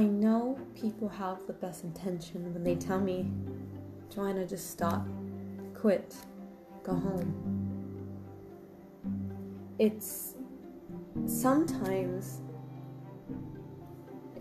[0.00, 3.30] I know people have the best intention when they tell me,
[4.08, 5.06] Joanna, just stop,
[5.74, 6.16] quit,
[6.82, 8.08] go home.
[9.78, 10.36] It's
[11.26, 12.40] sometimes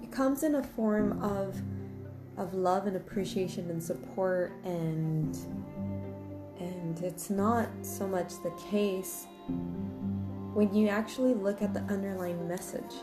[0.00, 1.60] it comes in a form of
[2.36, 5.36] of love and appreciation and support and
[6.60, 9.26] and it's not so much the case
[10.54, 12.94] when you actually look at the underlying message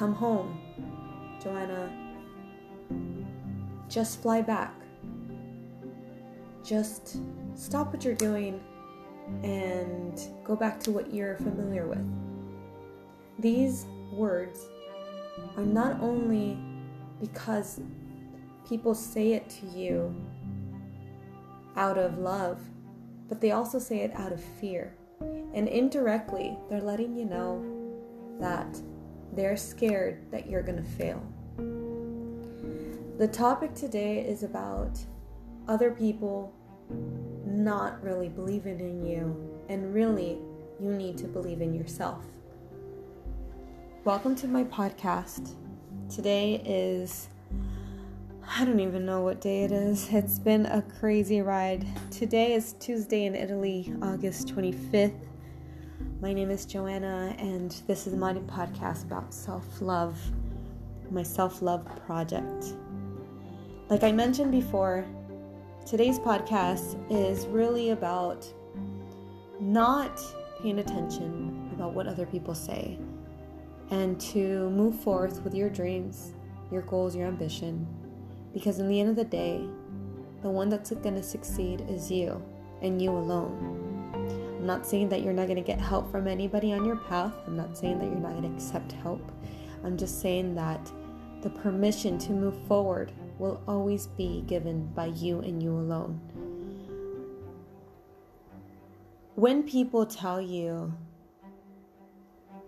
[0.00, 0.58] come home.
[1.44, 1.92] Joanna
[3.86, 4.74] just fly back.
[6.64, 7.18] Just
[7.54, 8.62] stop what you're doing
[9.44, 12.02] and go back to what you're familiar with.
[13.40, 14.70] These words
[15.58, 16.58] are not only
[17.20, 17.82] because
[18.66, 20.14] people say it to you
[21.76, 22.58] out of love,
[23.28, 24.94] but they also say it out of fear.
[25.52, 27.62] And indirectly, they're letting you know
[28.40, 28.80] that
[29.32, 31.22] they're scared that you're going to fail.
[33.18, 34.98] The topic today is about
[35.68, 36.52] other people
[37.46, 40.38] not really believing in you, and really,
[40.80, 42.24] you need to believe in yourself.
[44.04, 45.54] Welcome to my podcast.
[46.08, 47.28] Today is,
[48.48, 50.08] I don't even know what day it is.
[50.10, 51.86] It's been a crazy ride.
[52.10, 55.29] Today is Tuesday in Italy, August 25th.
[56.20, 60.20] My name is Joanna, and this is my podcast about self love,
[61.10, 62.74] my self love project.
[63.88, 65.06] Like I mentioned before,
[65.86, 68.46] today's podcast is really about
[69.60, 70.20] not
[70.62, 72.98] paying attention about what other people say
[73.88, 76.34] and to move forth with your dreams,
[76.70, 77.86] your goals, your ambition.
[78.52, 79.66] Because in the end of the day,
[80.42, 82.44] the one that's going to succeed is you
[82.82, 83.89] and you alone.
[84.60, 87.32] I'm not saying that you're not going to get help from anybody on your path.
[87.46, 89.32] I'm not saying that you're not going to accept help.
[89.82, 90.92] I'm just saying that
[91.40, 96.20] the permission to move forward will always be given by you and you alone.
[99.34, 100.92] When people tell you,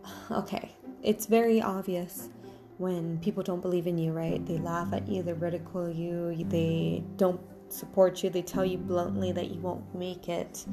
[0.31, 2.31] okay, it's very obvious
[2.78, 4.44] when people don't believe in you, right?
[4.47, 9.31] They laugh at you, they ridicule you, they don't support you, they tell you bluntly
[9.32, 10.64] that you won't make it.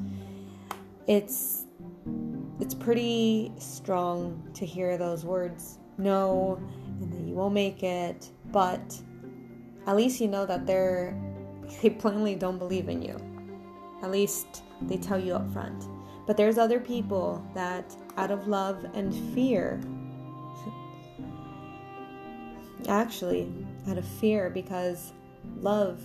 [1.10, 1.64] It's
[2.60, 6.62] it's pretty strong to hear those words no
[7.00, 8.96] and that you won't make it, but
[9.88, 11.20] at least you know that they're
[11.82, 13.16] they plainly don't believe in you.
[14.04, 15.88] At least they tell you up front.
[16.28, 19.80] But there's other people that out of love and fear
[22.88, 23.52] actually
[23.88, 25.12] out of fear because
[25.56, 26.00] love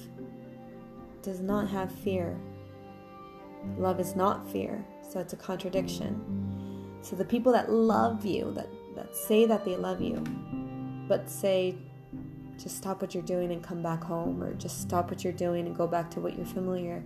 [1.22, 2.36] does not have fear.
[3.78, 7.00] Love is not fear, so it's a contradiction.
[7.02, 10.24] So the people that love you, that, that say that they love you,
[11.08, 11.76] but say,
[12.62, 15.68] just stop what you're doing and come back home, or just stop what you're doing
[15.68, 17.04] and go back to what you're familiar.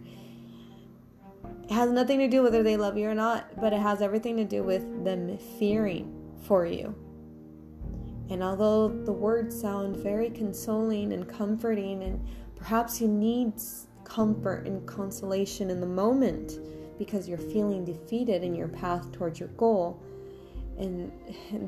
[1.63, 4.37] It has nothing to do whether they love you or not, but it has everything
[4.37, 6.95] to do with them fearing for you
[8.29, 12.23] and although the words sound very consoling and comforting, and
[12.55, 13.53] perhaps you need
[14.03, 16.53] comfort and consolation in the moment
[16.99, 20.03] because you're feeling defeated in your path towards your goal,
[20.77, 21.11] and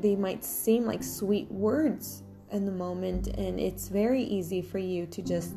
[0.00, 2.22] they might seem like sweet words
[2.52, 5.54] in the moment, and it's very easy for you to just,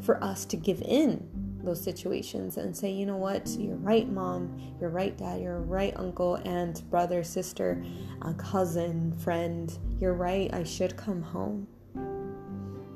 [0.00, 1.28] for us to give in
[1.62, 5.92] those situations and say, you know what, you're right, mom, you're right, dad, you're right,
[5.96, 7.84] uncle, aunt, brother, sister,
[8.22, 11.66] a cousin, friend, you're right, I should come home.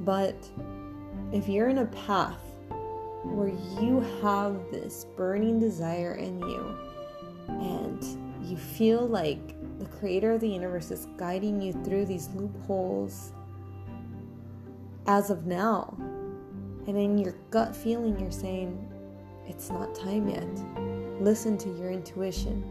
[0.00, 0.48] But
[1.32, 2.51] if you're in a path
[3.24, 6.76] where you have this burning desire in you
[7.48, 8.02] and
[8.42, 13.32] you feel like the creator of the universe is guiding you through these loopholes
[15.06, 15.94] as of now,
[16.86, 18.88] and in your gut feeling, you're saying,
[19.46, 20.46] it's not time yet.
[21.20, 22.64] Listen to your intuition.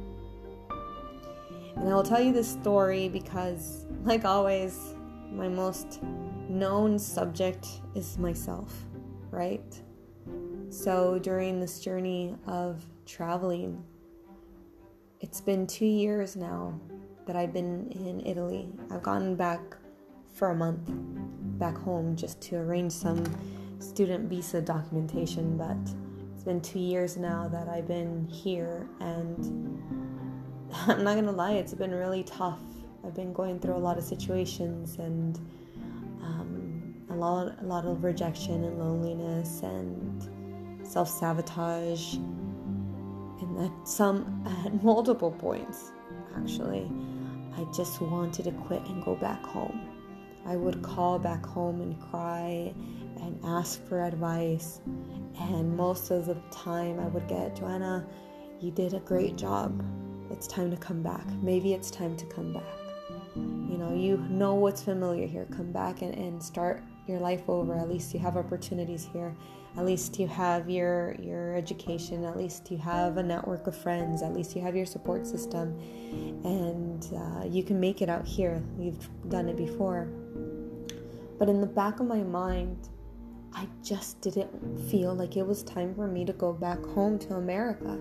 [1.75, 4.95] And I will tell you this story because, like always,
[5.31, 6.01] my most
[6.49, 8.73] known subject is myself,
[9.29, 9.81] right?
[10.71, 13.83] So during this journey of traveling,
[15.19, 16.79] it's been two years now
[17.27, 18.69] that I've been in Italy.
[18.89, 19.59] I've gone back
[20.33, 20.89] for a month
[21.59, 23.21] back home just to arrange some
[23.79, 25.75] student visa documentation, but
[26.33, 29.37] it's been two years now that I've been here, and
[30.87, 32.61] I'm not gonna lie, it's been really tough.
[33.05, 35.37] I've been going through a lot of situations and
[36.21, 40.29] um, a lot, a lot of rejection and loneliness and
[40.91, 45.91] self sabotage, and at some uh, at multiple points,
[46.37, 46.91] actually,
[47.57, 49.81] I just wanted to quit and go back home.
[50.45, 52.73] I would call back home and cry
[53.21, 54.81] and ask for advice.
[55.39, 58.05] And most of the time, I would get, Joanna,
[58.59, 59.83] you did a great job.
[60.31, 61.25] It's time to come back.
[61.41, 62.63] Maybe it's time to come back.
[63.35, 65.47] You know, you know what's familiar here.
[65.55, 67.75] Come back and, and start your life over.
[67.75, 69.35] At least you have opportunities here.
[69.77, 72.25] At least you have your your education.
[72.25, 74.21] At least you have a network of friends.
[74.21, 75.79] At least you have your support system,
[76.43, 78.61] and uh, you can make it out here.
[78.77, 80.09] You've done it before.
[81.39, 82.89] But in the back of my mind,
[83.53, 87.35] I just didn't feel like it was time for me to go back home to
[87.35, 87.99] America.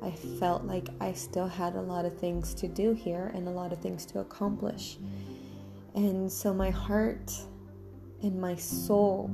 [0.00, 3.50] I felt like I still had a lot of things to do here and a
[3.50, 4.98] lot of things to accomplish.
[5.94, 7.32] And so my heart
[8.22, 9.30] and my soul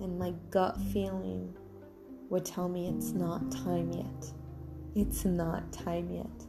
[0.00, 1.54] and my gut feeling
[2.28, 4.32] would tell me it's not time yet.
[4.94, 6.46] It's not time yet.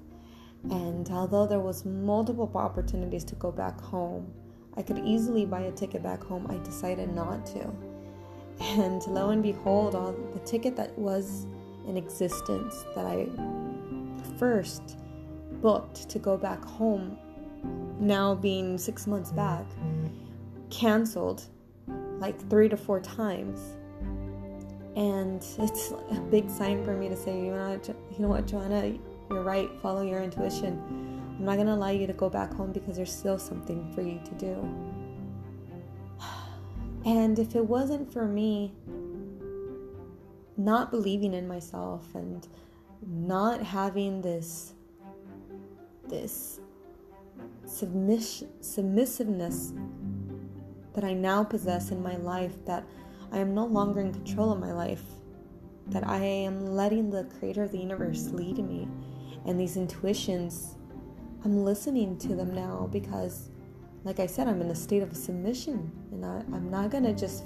[0.70, 4.32] And although there was multiple opportunities to go back home,
[4.78, 6.48] I could easily buy a ticket back home.
[6.50, 7.72] I decided not to.
[8.62, 11.48] And lo and behold, all the ticket that was
[11.88, 13.28] in existence that I
[14.38, 14.98] first
[15.62, 17.18] booked to go back home,
[18.00, 19.66] now being six months back,
[20.70, 21.46] canceled
[22.22, 23.60] like three to four times.
[24.96, 28.98] And it's a big sign for me to say, you know, you know what, Joanna,
[29.30, 29.70] you're right.
[29.82, 30.80] Follow your intuition.
[31.38, 34.22] I'm not gonna allow you to go back home because there's still something for you
[34.24, 34.56] to do.
[37.04, 38.76] And if it wasn't for me
[40.56, 42.48] not believing in myself and
[43.08, 44.74] not having this
[46.08, 46.60] this
[47.66, 49.74] submission submissiveness
[50.94, 52.84] that I now possess in my life that
[53.32, 55.04] I am no longer in control of my life
[55.88, 58.88] that I am letting the creator of the universe lead me
[59.46, 60.76] and these intuitions
[61.44, 63.50] I'm listening to them now because
[64.04, 67.44] like I said I'm in a state of submission and I, I'm not gonna just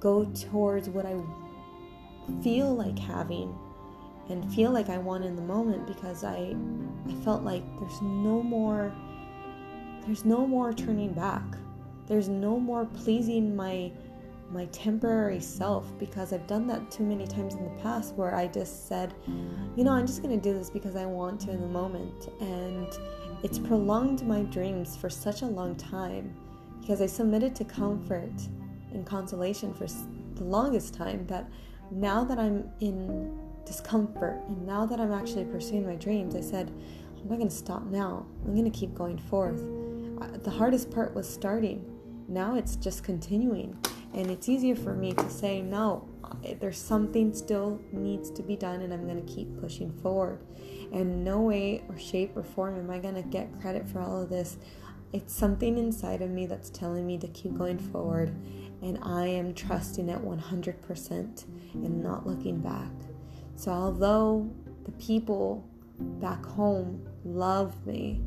[0.00, 1.16] go towards what I
[2.42, 3.56] feel like having
[4.28, 6.56] and feel like I want in the moment because I
[7.08, 8.92] I felt like there's no more
[10.04, 11.42] there's no more turning back.
[12.06, 13.92] There's no more pleasing my
[14.50, 18.46] my temporary self because I've done that too many times in the past where I
[18.46, 19.12] just said,
[19.76, 22.28] you know, I'm just going to do this because I want to in the moment
[22.40, 22.86] and
[23.42, 26.32] it's prolonged my dreams for such a long time
[26.80, 28.32] because I submitted to comfort
[28.92, 29.86] and consolation for
[30.36, 31.48] the longest time that
[31.90, 36.72] now that I'm in discomfort and now that I'm actually pursuing my dreams, I said,
[37.20, 38.24] I'm not going to stop now.
[38.44, 39.64] I'm going to keep going forth.
[40.44, 41.84] The hardest part was starting.
[42.28, 43.78] Now it's just continuing.
[44.14, 46.08] And it's easier for me to say, no,
[46.44, 50.40] eh, there's something still needs to be done, and I'm going to keep pushing forward.
[50.92, 54.22] And no way or shape or form am I going to get credit for all
[54.22, 54.56] of this.
[55.12, 58.34] It's something inside of me that's telling me to keep going forward
[58.82, 61.44] and I am trusting it 100%
[61.74, 62.90] and not looking back.
[63.54, 64.50] So, although
[64.84, 65.66] the people
[65.98, 68.20] back home love me,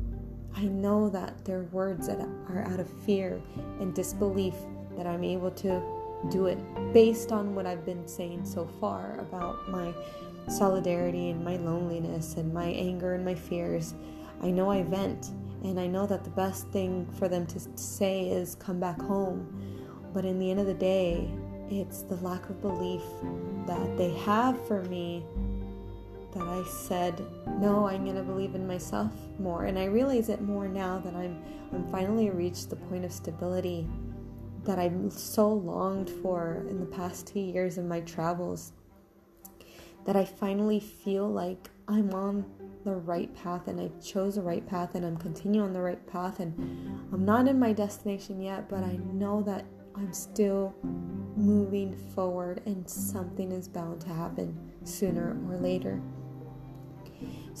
[0.56, 3.40] I know that their words that are out of fear
[3.80, 4.54] and disbelief
[4.96, 5.82] that I'm able to
[6.30, 6.58] do it
[6.92, 9.94] based on what I've been saying so far about my
[10.48, 13.94] solidarity and my loneliness and my anger and my fears.
[14.42, 15.28] I know I vent,
[15.62, 19.70] and I know that the best thing for them to say is come back home
[20.12, 21.28] but in the end of the day,
[21.70, 23.02] it's the lack of belief
[23.66, 25.24] that they have for me
[26.32, 27.24] that I said,
[27.58, 29.64] no, I'm gonna believe in myself more.
[29.64, 33.86] And I realize it more now that I'm I'm finally reached the point of stability
[34.64, 38.72] that I've so longed for in the past two years of my travels.
[40.04, 42.44] That I finally feel like I'm on
[42.84, 46.04] the right path and I chose the right path and I'm continuing on the right
[46.06, 46.54] path and
[47.12, 50.74] I'm not in my destination yet, but I know that I'm still
[51.36, 56.00] moving forward and something is bound to happen sooner or later.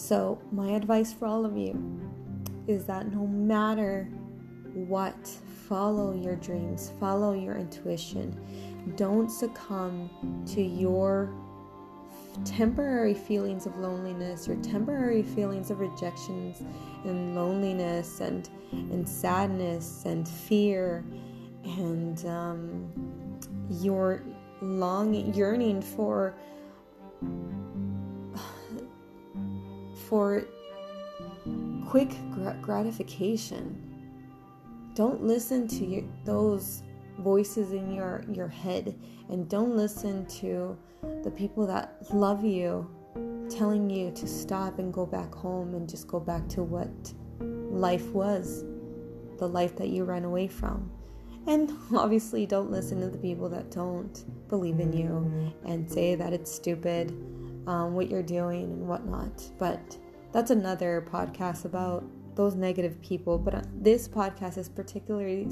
[0.00, 1.78] So, my advice for all of you
[2.66, 4.08] is that no matter
[4.72, 5.28] what,
[5.68, 8.34] follow your dreams, follow your intuition.
[8.96, 10.08] Don't succumb
[10.54, 11.30] to your
[12.46, 16.62] temporary feelings of loneliness or temporary feelings of rejections
[17.04, 21.04] and loneliness and and sadness and fear
[21.64, 22.90] and um,
[23.68, 24.22] your
[24.62, 26.34] long yearning for
[30.10, 30.44] for
[31.86, 32.10] quick
[32.60, 33.86] gratification
[34.94, 36.82] don't listen to your, those
[37.20, 38.98] voices in your your head
[39.28, 40.76] and don't listen to
[41.22, 42.88] the people that love you
[43.48, 46.90] telling you to stop and go back home and just go back to what
[47.40, 48.64] life was
[49.38, 50.90] the life that you run away from.
[51.46, 56.32] And obviously, don't listen to the people that don't believe in you and say that
[56.32, 57.10] it's stupid
[57.70, 59.48] um, what you're doing and whatnot.
[59.56, 59.96] But
[60.32, 63.38] that's another podcast about those negative people.
[63.38, 65.48] But uh, this podcast is particularly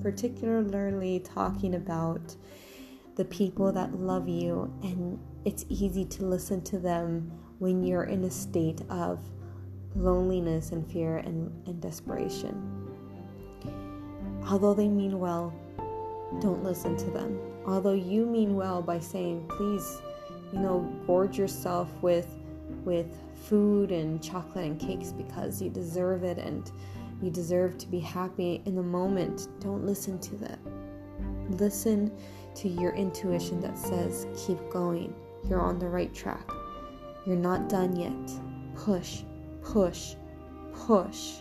[0.00, 2.36] particularly talking about
[3.16, 8.22] the people that love you, and it's easy to listen to them when you're in
[8.22, 9.20] a state of
[9.96, 12.54] loneliness and fear and, and desperation.
[14.48, 15.52] Although they mean well,
[16.40, 17.40] don't listen to them.
[17.66, 20.00] Although you mean well by saying, please,
[20.52, 22.26] you know, gorge yourself with
[22.84, 26.70] with food and chocolate and cakes because you deserve it and
[27.22, 29.48] you deserve to be happy in the moment.
[29.60, 30.58] Don't listen to that.
[31.50, 32.12] Listen
[32.54, 35.14] to your intuition that says, keep going.
[35.48, 36.50] You're on the right track.
[37.26, 38.40] You're not done yet.
[38.74, 39.22] Push,
[39.62, 40.14] push,
[40.72, 41.36] push.